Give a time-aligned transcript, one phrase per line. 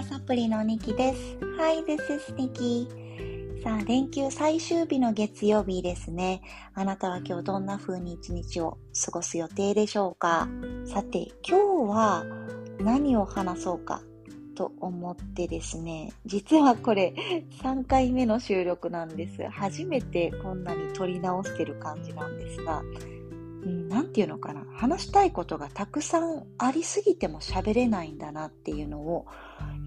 [0.00, 1.36] ガサプリのニキです。
[1.58, 2.88] Hi, this is Nikki.
[3.62, 6.40] さあ、連休最終日の月曜日ですね。
[6.72, 10.48] あなたは今日どんな風に一日を過ごす予定でしょうか？
[10.86, 12.24] さて、今日は
[12.78, 14.00] 何を話そうか
[14.54, 17.12] と思ってですね、実はこれ
[17.62, 19.46] 3回目の収録なんです。
[19.50, 22.80] 初めてこんなに撮り直してる感じなんですが、
[23.64, 29.26] うん、なんていうのかな、話したいことがたくさんありすぎても喋れないんだなっていうのを、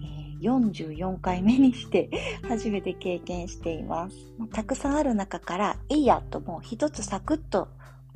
[0.02, 2.10] えー、44回目にして
[2.48, 4.16] 初めて経験しています。
[4.52, 7.68] たくさんある中から、えいやともう一つサクッと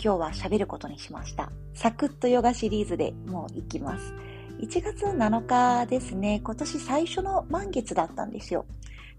[0.03, 1.51] 今日は喋ることにしました。
[1.75, 4.15] サクッとヨガシリーズでもう行きます。
[4.61, 8.67] 1月7日ですね、今年最初の満月だったんですよ。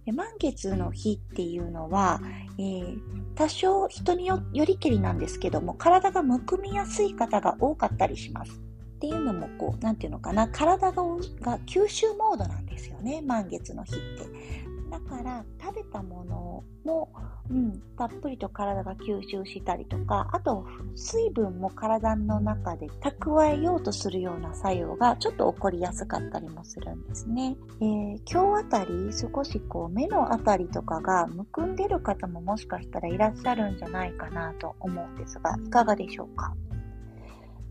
[0.10, 2.20] で満月の日っていうのは、
[2.58, 2.98] えー、
[3.36, 8.52] 多少人によりけりなんですけども、体がむくみやすい方が多かったりします。
[8.52, 11.04] っていうのも、こう、なんていうのかな、体が
[11.42, 14.69] が吸収モードなんですよね、満月の日って。
[14.90, 17.10] だから食べたものも、
[17.50, 20.66] うん、たっぷりと体が吸収したりとか、あと
[20.96, 27.56] 水分も体の中で蓄えようとするような作用がちょっと起こりやすかったりもするんですね。
[27.82, 36.54] えー、今日あたり少しこう目のあたりとかがむくんでる方ももしかしたらいらっしゃるんじゃないかなと思うんですが、いかがでしょうか？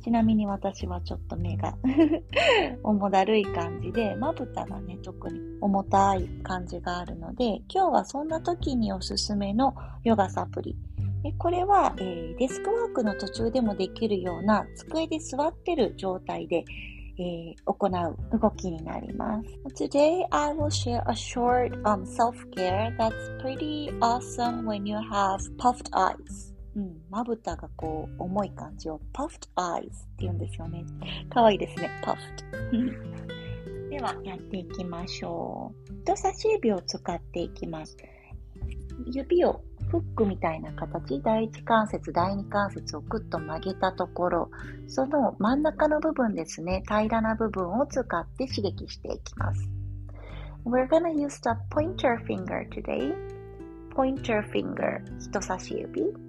[0.08, 1.76] ちなみに私はちょっと目が
[2.82, 10.78] 重だるい感じで、まぶたがね、特に重たい感じがあるので、今日はそんな時におすすめのヨガサプリ。
[11.36, 16.64] これは、えー、デスクワークの途中でもできるような机で座ってる状態で、
[17.18, 19.42] えー、行う動きになりま
[19.76, 19.84] す。
[19.84, 23.12] Today I will share a short、um, self-care that's
[23.42, 26.57] pretty awesome when you have puffed eyes.
[26.76, 30.84] うん、まぶたがこう、重い感じを puffed eyes って言うんですよね。
[31.30, 33.90] かわいいですね、puffed。
[33.90, 35.92] では、やっていきましょう。
[36.02, 37.96] 人差し指を使っていきます。
[39.06, 44.50] 指をフックみたいな形、第一関節、第二関節をぐっと曲げたところ、
[44.86, 49.68] その真ん中の部分ですね、平らな部分を使って刺激していきます。
[50.64, 53.14] We're gonna use the pointer finger today.
[53.94, 56.27] Pointer finger, 人差し指。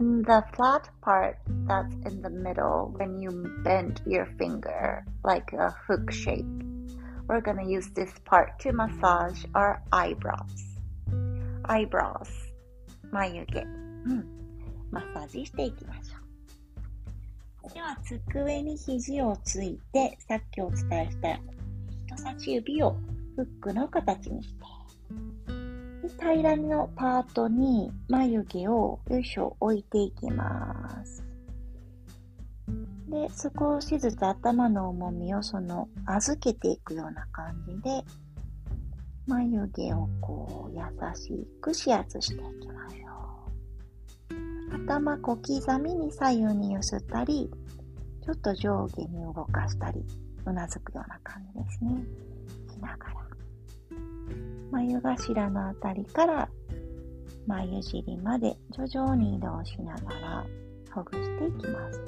[0.00, 3.30] in the flat part that's in the middle when you
[3.64, 6.46] bend your finger like a hook shape.
[7.28, 10.72] We're gonna use this part to massage our eyebrows.
[11.64, 12.28] eyebrows
[13.12, 14.24] 眉毛、うん、
[14.90, 17.74] マッサージしていきましょう。
[17.74, 21.38] では、机に肘をついて、さっきお伝えした
[22.06, 22.96] 人差し指を
[23.36, 24.55] フックの形にして
[26.09, 31.23] 平らのパートに眉毛をよいしょ置いていきます。
[33.09, 38.03] で、少しずつ頭の重みをその預けていくような感じで
[39.27, 40.83] 眉毛をこう優
[41.15, 43.07] しく指圧していきましょ
[44.75, 44.85] う。
[44.85, 47.49] 頭小刻みに左右に揺すったり、
[48.23, 50.03] ちょっと上下に動かしたり、
[50.45, 52.03] うなずくような感じですね。
[52.73, 53.26] しながら。
[54.71, 56.49] 眉頭のあたりから
[57.47, 60.45] 眉尻まで徐々に移動しながら
[60.91, 62.01] ほぐしていきます。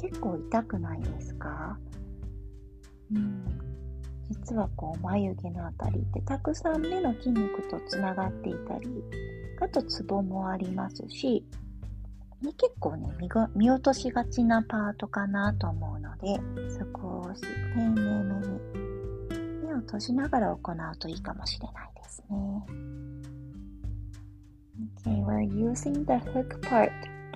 [0.00, 1.78] 結構痛くないですか？
[3.14, 3.44] うん。
[4.30, 9.04] 実はこう眉毛のあたりってたくさん目の筋肉とつながっていたり、
[9.60, 11.44] あとツボもありますし、
[12.42, 16.40] 結構ね見、見落としがちなパートかなと思うので、
[16.70, 17.42] 少し
[17.74, 18.83] 丁寧めに
[19.83, 22.65] 閉じながら行うといいかもしれないですね。
[25.05, 26.91] Okay, we're using the hook part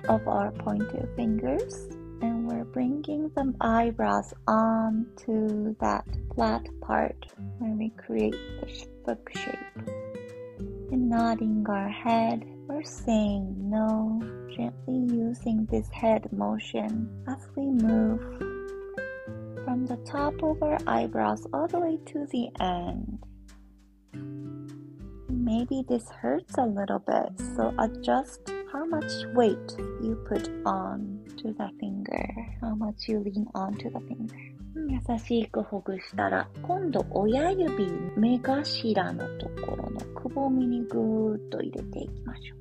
[0.08, 1.88] of our pointer fingers
[2.22, 7.26] and we're bringing the eyebrows onto that flat part
[7.58, 9.88] when we create the hook shape.
[10.90, 14.22] And nodding our head, we're saying no,
[14.56, 18.47] gently using this head motion as we move from
[19.89, 23.17] the top of our eyebrows all the way to the end.
[25.27, 31.53] Maybe this hurts a little bit, so adjust how much weight you put on to
[31.53, 32.23] the finger,
[32.61, 34.35] how much you lean onto the finger.
[34.75, 42.55] 優しくほぐしたら、今度親指、目頭のところのくぼみにぐーっと入れていきましょ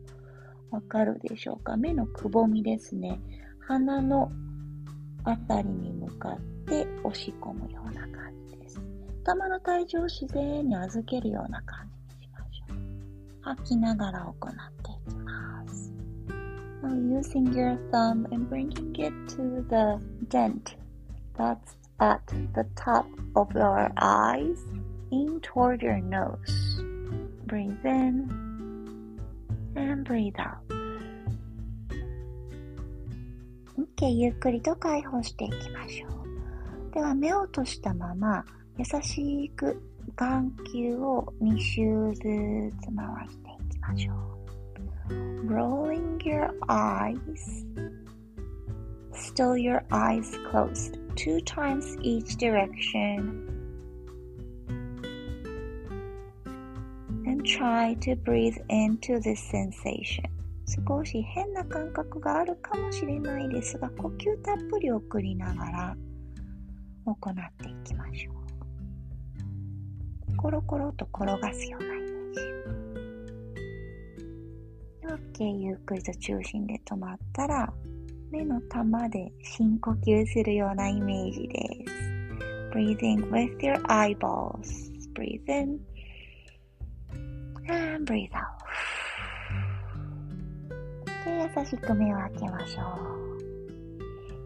[0.72, 0.76] う。
[0.76, 3.20] わかるでしょうか目のくぼみですね。
[3.60, 4.32] 鼻の
[5.24, 8.80] あたりに向かって押し込むような感じです。
[9.22, 12.78] 頭の体重を自然に預けるような感じにしましょう。
[13.42, 15.92] 吐きながら行っていきます。
[16.82, 19.98] Now using your thumb and bringing it to the
[20.28, 20.76] dent
[21.36, 22.20] that's at
[22.54, 23.04] the top
[23.34, 24.58] of your eyes
[25.10, 26.82] in toward your nose.
[27.46, 28.28] Breathe in
[29.76, 30.77] and breathe out.
[33.78, 36.94] OK、ゆっくりと解放していきましょう。
[36.94, 38.44] では目を閉じたまま
[38.76, 39.80] 優しく
[40.16, 42.22] 眼球を2周ず
[42.82, 44.28] つ回していきましょう。
[45.48, 47.14] Rolling your eyes.
[49.12, 53.46] Still your eyes closed two times each direction.
[57.26, 60.37] And try to breathe into this sensation.
[60.68, 65.96] 少し変な感覚があるかもしれないですが、呼吸たっぷり送りながら
[67.06, 68.34] 行っていきましょう。
[70.36, 72.40] コロコロと転がすようなイメージ。
[75.40, 77.72] OK、ゆっくりと中心で止まったら、
[78.30, 81.94] 目の玉で深呼吸するようなイメージです。
[82.72, 84.92] Breathing with your eyeballs.
[85.14, 85.80] Breathe in
[87.68, 88.57] and breathe out.
[91.38, 92.82] 優しく目を開けましょ
[93.14, 93.18] う。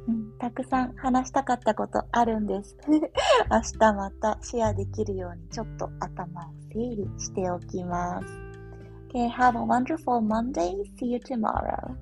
[0.09, 2.77] うん、たくさん話したかったことあるんです。
[2.89, 8.27] 明日またシェアできるようにちょっと頭を整理しておきます。
[9.09, 10.83] Okay, have a wonderful Monday.
[10.99, 11.94] See you tomorrow.